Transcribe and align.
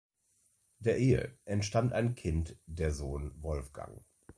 Der 0.79 0.97
Ehe 0.97 1.37
entstammt 1.45 1.93
ein 1.93 2.15
Kind, 2.15 2.57
der 2.65 2.91
Sohn 2.91 3.35
Wolfgang. 3.43 4.03